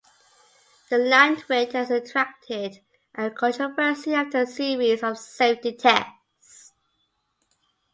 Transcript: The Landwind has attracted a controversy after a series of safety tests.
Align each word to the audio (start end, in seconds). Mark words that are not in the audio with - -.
The 0.89 0.95
Landwind 0.95 1.73
has 1.73 1.91
attracted 1.91 2.79
a 3.13 3.29
controversy 3.29 4.15
after 4.15 4.41
a 4.41 4.47
series 4.47 5.03
of 5.03 5.19
safety 5.19 5.73
tests. 5.73 6.73